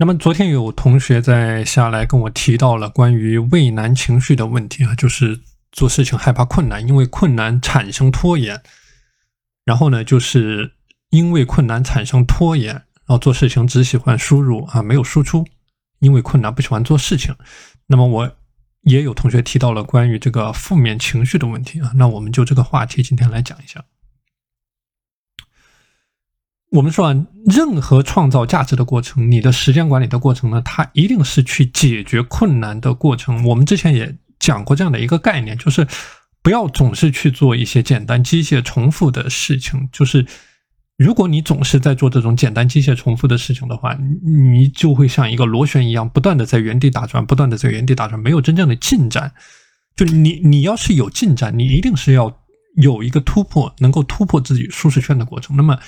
[0.00, 5.40] 那么昨天有同学在下来跟我提到了关于畏难情绪的问题啊，就是
[5.72, 8.62] 做事情害怕困难，因为困难产生拖延，
[9.64, 10.74] 然后呢，就是
[11.10, 15.44] 因为困难产生拖延，然后做事情只喜欢输入啊，没有输出，
[15.98, 17.34] 因为困难不喜欢做事情。
[17.88, 18.36] 那么我
[18.82, 23.84] 也有同学提到了关于这个负面情绪的问题啊，那我们就这个话题今天来讲一下。
[26.70, 33.42] 我们说啊，任何创造价值的过程，你的时间管理的过程呢，它一定是去解决困难的过程。
[33.46, 35.86] 我们之前也讲过这样的一个概念，就是
[36.42, 39.88] 不要总是去做一些简单、机械、重复的事情。
[39.90, 40.26] 就是
[40.98, 49.32] 如果你总是在做这种简单、机械、重复的事情的话，你就会像一个螺旋一样，不断的在原地打转，不断的在原地打转，没有真正的进展。
[49.96, 52.42] 就你，你要是有进展，你一定是要
[52.76, 55.56] 有一个突破，能够突破自己舒适圈的过程。
[55.56, 55.78] 那么。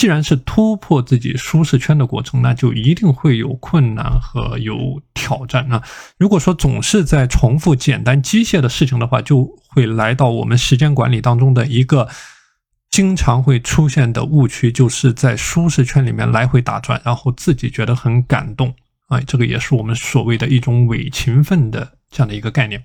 [0.00, 5.82] 既然是突破自己舒适圈的过程，那就一定会有困难和有挑战啊！
[6.16, 12.08] 如果说总是在重复简单机械的事情的话，就会来到我们时间管理当中的一个
[12.90, 18.74] 经常会出现的误区，就是在舒适圈里面来回打转，然后自己觉得很感动
[19.08, 19.20] 啊！
[19.20, 22.82] 这个也是我们所谓的一种伪勤奋的这样的一个概念。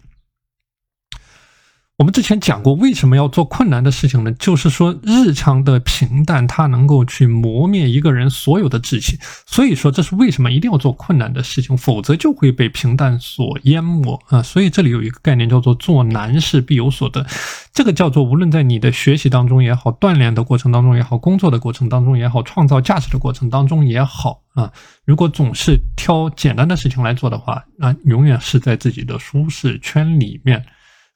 [1.97, 4.31] 我们之前讲过，为什么要做困难的事情呢？
[4.33, 9.17] 就是说，日常的平淡，它能够去磨灭一个人所有的志气。
[9.45, 14.43] 所以说，这是为什么一定要做困难的事情，否则就会被平淡所淹没啊！
[14.43, 17.25] 所以这里有一个概念叫做“做难事必有所得”，
[17.71, 24.69] 这个叫做无论在你的学习当中也好，锻炼的过程当中也好，工作的过程当中也好，创造价值的过程当中也好啊，
[25.05, 30.65] 如果总是挑简单的事情来做的话，那永远是在自己的舒适圈里面。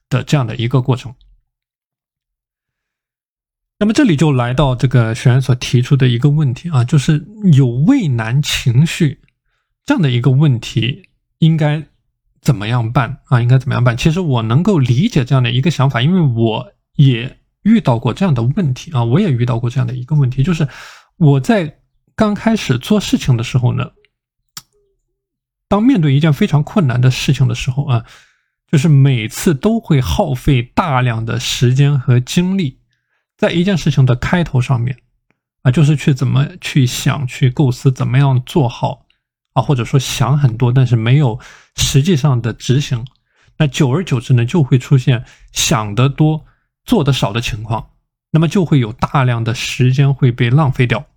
[0.09, 1.13] 的这样的一个过程，
[3.77, 9.21] 那么这里就来到这个学员所提出的一个问题啊，就是有畏难情绪
[9.85, 11.85] 这样的一个问题，应该
[12.41, 13.39] 怎么样办啊？
[13.39, 13.95] 应该怎么样办？
[13.95, 20.67] 其实我能够理解这样的一个想法，因为我也遇到过这样的问题啊，我也遇到过这样的一个问题，就是
[21.17, 21.79] 我在
[22.15, 23.91] 刚开始做事情的时候呢，
[25.67, 28.05] 当面对一件非常困难的事情的时候啊。
[28.71, 32.79] 就是每次都会耗费大量的时间和精力，
[33.37, 34.97] 在一件事情的开头上面，
[35.63, 39.05] 啊，就是去怎么去想、去构思怎么样做好，
[39.53, 41.39] 啊，或者说想很多，但是没有
[41.75, 43.05] 实际上的执行，
[43.57, 46.45] 那久而久之呢，就会出现想得多、
[46.83, 47.91] 做得少的情况，
[48.31, 51.07] 那么就会有大量的时间会被浪费掉。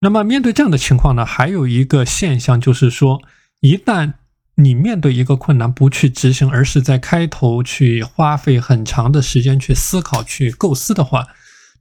[0.00, 3.20] 那么面对这样的情况呢，还有一个现象就是说，
[3.60, 4.14] 一旦
[4.60, 11.28] 你面对一个困难不去执行，而是在开头去花费很长的时间去思考、去构思的话，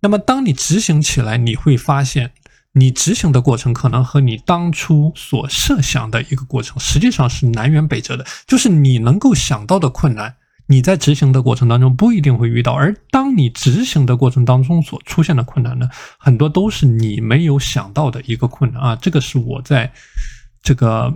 [0.01, 2.33] 那么当你执行起来，你会发现，
[2.73, 8.23] 你执行的过程可能和你当初所设想的一个过程实际上是南辕北辙的。
[8.45, 10.35] 就是你能够想到的困难，
[10.67, 15.89] 你在执行的过程当中不一定会遇到；而当你执行的过程当中所出现的困难呢，
[16.19, 18.95] 很多都是你没有想到的一个困难啊。
[18.95, 19.91] 这个是我在
[20.61, 21.11] 这个。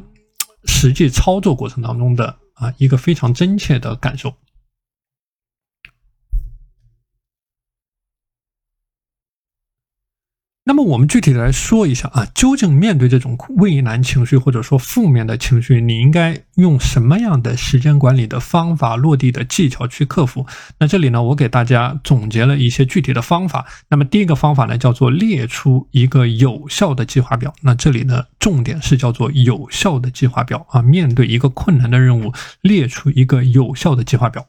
[0.65, 4.33] 实际操作过程当中的啊一个非常真切的感受。
[10.71, 20.45] 那么我们具体来说一下啊，究竟面对这种畏难情绪或者说负面的情绪，你应该用什么样的时间管理的方法、落地的技巧去克服？
[20.77, 23.65] 那这里呢，我给大家总结了一些具体的方法。
[23.89, 27.53] 那么第一个方法呢，叫做列出一个有效的计划表。
[27.63, 34.45] 那这里呢，重点是叫做有效的计划表啊，面对一个困难的任务，列出一个有效的计划表。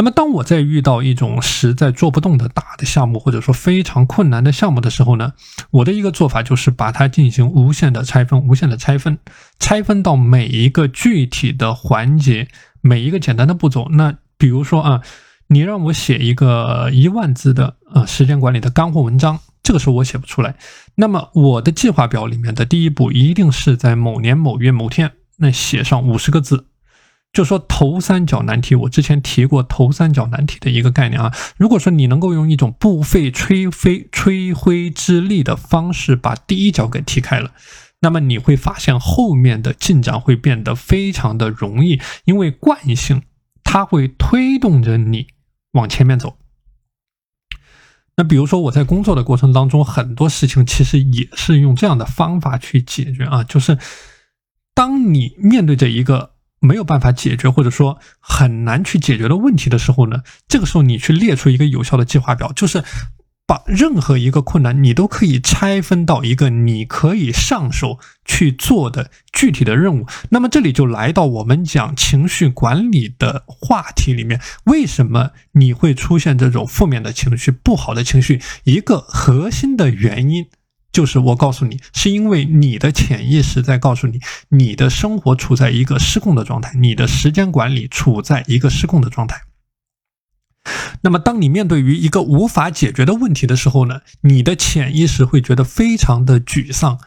[0.00, 5.34] 那么，当我在遇到一种实在做不动的大的项目，或者说非常困难的项目的时候呢，
[5.70, 9.18] 我的一个做法就是把它进行无限的拆分，无限的拆分，
[9.58, 12.48] 拆分到每一个具体的环节，
[12.80, 13.88] 每一个简单的步骤。
[13.90, 15.02] 那比如说啊，
[15.48, 20.54] 你让我写一个一万字的呃时间管理的干货文章，这个时候我写不出来。
[20.94, 26.64] 那么我的计划表里面的第一步一定是在某年某月某天，那写上五十个字。
[27.32, 31.32] 就说头三角难题，我之前提过头三角难题的一个概念啊。
[31.56, 37.52] 如果说你能够用一种不费吹灰吹灰之力的方式把第一角给踢开了，
[38.00, 43.22] 那么你会发现后面的进展会变得非常的容易，因为惯性
[43.62, 45.28] 它会推动着你
[45.74, 46.36] 往前面走。
[48.16, 53.78] 那比如说我在工作的过程当中，很多事情其实也是用这样的方法去解决啊，就是
[54.74, 56.32] 当你面对着一个。
[56.60, 62.84] 没有办法解决，或者说很难去解决的问题的时候呢，这个时候你去列出一个有效的计划表，就是
[63.46, 70.06] 把任何一个困难，你都可以拆分到一个你可以上手去做的具体的任务。
[70.28, 74.40] 那么这里就来到我们讲情绪管理的话题里面。
[74.66, 78.40] 为什么你会出现这种负面的情绪、不好的情绪？
[78.62, 80.46] 一个核心的原因
[80.92, 89.42] 就是我告诉你，是因为你的潜意识在告诉你，你的生活处在一个失控的状态，你的时间管理处在一个失控的状态。
[91.02, 96.98] 那么，当你面对于一个无法解决的问题的时候呢，你的潜意识会觉得非常的沮丧，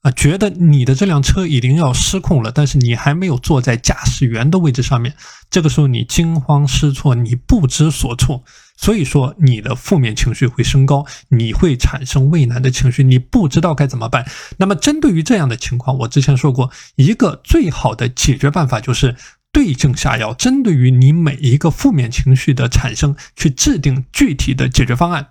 [0.00, 5.14] 啊，觉得你的这辆车已经要失控了，但是你还没有坐在驾驶员的位置上面。
[5.50, 8.42] 这个时候你惊慌失措，你不知所措，
[8.76, 14.26] 所以说你的负面情绪会升高，你会产生畏难的情绪，你不知道该怎么办。
[14.58, 19.16] 那么，针对于这样的情况，我之前说过，一个最好的解决办法就是。
[19.54, 25.26] 对症下药，针对于你每一个负面情绪的产生，去制定具体的解决方案。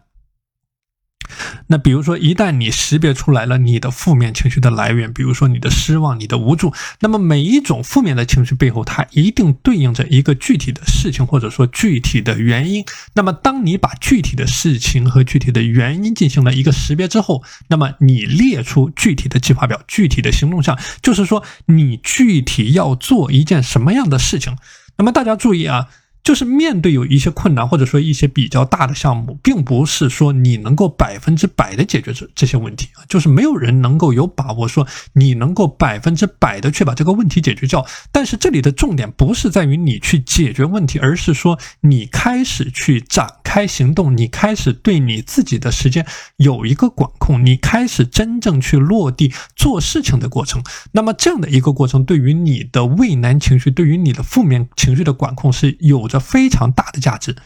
[1.68, 12.86] 那比如说，一旦你识别出来了你的负面情绪的来源，比如说你的失望、你的无助，那么每一种负面的情绪背后，它一定对应着一个具体的事情，或者说具体的原因。
[13.14, 24.58] 那么，当你把具体的事情和具体的原因进行了一个识别之后，那么你列出具体的计划表、具体的行动项，就是说你具体要做一件什么样的事情。
[24.98, 25.88] 那么大家注意啊。
[26.24, 37.86] 就是面对有一些困难，或者说一些比较大的项目，并不是说你能够百分之百的解决这这些问题啊，就是没有人能够有把握说你能够百分之百的去把这个问题解决掉。
[38.12, 46.06] 但是这里的重点不是在于你去解决问题，而是说你开始去展开行动，你开始对你自己的时间
[46.38, 50.64] 有一个管控，你开始真正去落地做事情的过程。
[50.94, 56.08] 那么这样的一个过程，对于你的畏难情绪，对于你的负面情绪的管控是有。
[56.08, 57.38] 着非常大的价值，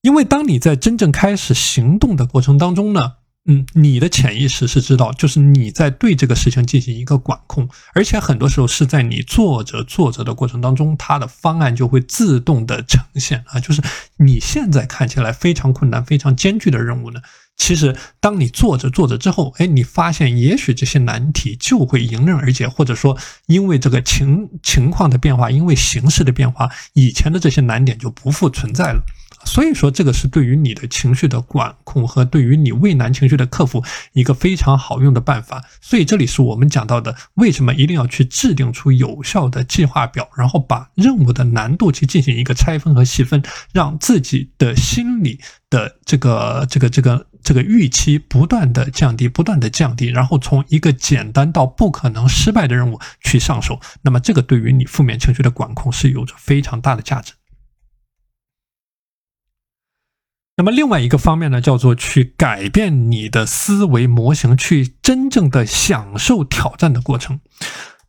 [0.00, 3.14] 因为当你在真正开始行动的过程当中呢，
[3.44, 13.82] 嗯，你的潜意识是知道，就是你在对这个事情进行一个管控，而且很多时候是在你做着做着的过程当中，它的方案就会自动的呈现啊，就是
[14.18, 17.20] 你现在看起来非常困难、非常艰巨的任务呢。
[17.56, 29.02] 其实，当你做着做着之后，哎，你发现也许这些难题就会迎刃而解，或者说，因为这个情情况的变化，因为形势的变化，以前的这些难点就不复存在了。
[29.52, 33.84] 所以说，这个是对于你的情绪的管控和对于你畏难情绪的克服
[34.14, 35.62] 一个非常好用的办法。
[35.82, 43.42] 所以，这里是我们讲到的，为什么一定要去制定出有效的计划表，然后把任务的难度去进行一个拆分和细分，
[43.74, 45.38] 让自己的心理
[45.68, 47.26] 的这个这个这个。
[47.44, 57.32] 这个预期不断的降低，不断的降低，然后从一个简单到不可能失败的任务去上手，那么这个对于你负面情绪的管控是有着非常大的价值。
[60.62, 67.40] 那么另外一个方面呢，叫做去改变你的思维模型，去真正的享受挑战的过程。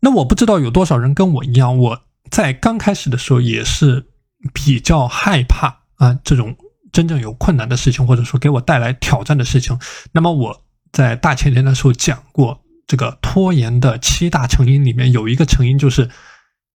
[0.01, 4.05] 那我不知道有多少人跟我一样，我在刚开始的时候也是
[4.53, 6.55] 比较害怕啊这种。
[6.91, 9.79] 真正有困难的事情，或者说给我带来挑战的事情，
[10.11, 10.61] 那么我
[10.91, 16.11] 在大前天的时候讲过，这个拖延的七大成因里面有一个成因，就是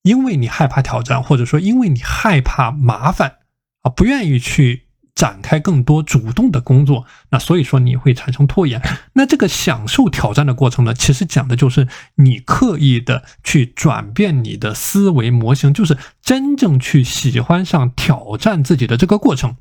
[0.02, 3.36] 因为你害怕挑战，或者说因为你害怕麻烦
[3.82, 4.87] 啊，不愿意去
[5.18, 8.80] 展开更多主动的工作，那所以说你会产生拖延。
[9.14, 19.56] 那这个享受挑战的过程呢，其实讲的就是你刻意的去转变你的思维模型，就是真正去喜欢上挑战自己的这个过程。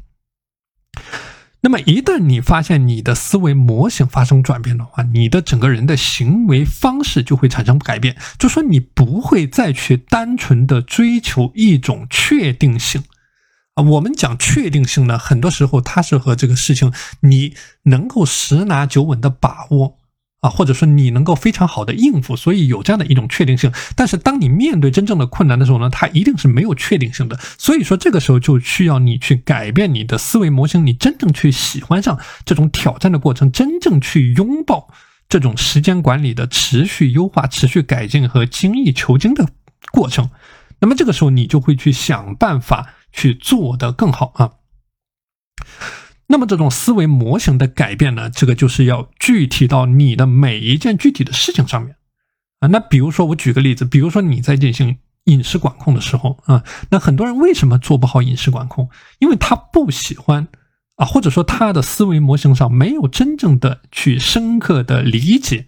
[1.61, 8.15] 那么，一旦你发现你的思维模型发生转变的话，你的整个人的行为方式就会产生改变。
[8.37, 13.03] 就说你不会再去单纯的追求一种确定性
[13.77, 13.83] 啊。
[13.83, 16.91] 我们讲确定性呢，很多时候它是和这个事情
[17.21, 17.53] 你
[17.83, 19.97] 能够十拿九稳的把握。
[20.39, 23.71] 啊，或者说你能够非常好的应付，所以有这样的一种确定性。
[23.95, 27.39] 但是当你面对真正的困难的时候呢，它一定是没有确定性的。
[27.57, 34.93] 所以说这个时候就需要你去改变你的思维模型，你真正去喜欢上这种挑战的过程，真正去拥抱
[35.27, 39.49] 这种时间管理的持续优化、持续改进和精益求精的
[39.91, 40.29] 过程。
[40.81, 44.53] 那么这个时候你就会去想办法去做得更好啊。
[46.27, 51.95] 那么这种思维模型的改变呢，这个就是要具体到你的每一件具体的事情上面
[52.59, 52.67] 啊。
[52.67, 58.89] 那比如说我举个例子，比如说你在进行饮食管控的时候啊，那很多人为什么做不好饮食管控？
[59.19, 60.47] 因为他不喜欢
[60.97, 65.65] 啊，或者说他的思维模型上没有真正的去深刻的理解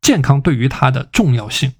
[0.00, 1.74] 健康对于他的重要性。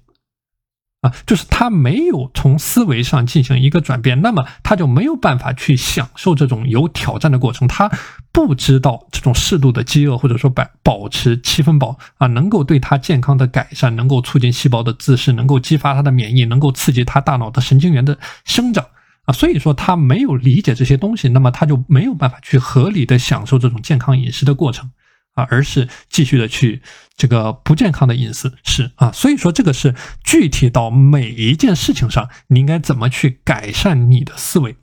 [1.01, 7.65] 啊，就是他没有从思维上进行一个转变，那么他就没有办法去享受这种有挑战的过程。
[7.69, 7.89] 他
[8.33, 18.85] 不知道这种适度的饥饿，或者说保保持七分饱啊，能够对他健康的改善，能够促进细胞的自噬，能够激发他的免疫，能够刺激他大脑的神经元的生长
[19.23, 19.31] 啊。
[19.31, 24.91] 所以说他没有理解这些东西，那么他就没有办法去合理的享受这种健康饮食的过程。
[25.49, 26.81] 而是继续的去
[27.15, 29.93] 这个不健康的饮食是啊，所以说这个是
[30.23, 34.77] 具体到每一件事情上，你应该怎么去改善你的思维。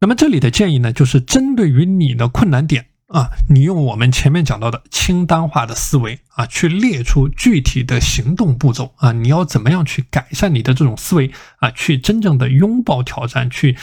[0.00, 13.76] 那么这里的建议呢，就是针对于你的困难点啊，你用我们前面讲到的清单化的思维啊，去列出具体的行动步骤啊，你要怎么样去改善你的这种思维啊，去真正的拥抱挑战，去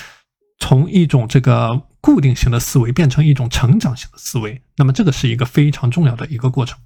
[0.59, 1.83] 从一种这个。
[2.05, 6.77] 固定型的思维变成一种成长型的思维，那么这个是一个非常重要的一个过程。